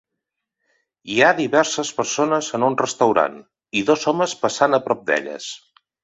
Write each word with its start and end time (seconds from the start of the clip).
Hi 1.15 1.17
ha 1.19 1.27
diverses 1.39 1.91
persones 1.99 2.49
en 2.59 2.65
un 2.67 2.77
restaurant 2.79 3.35
i 3.81 3.83
dos 3.91 4.05
homes 4.13 4.33
passant 4.47 4.79
a 4.79 4.81
prop 4.89 5.05
d'elles 5.11 5.51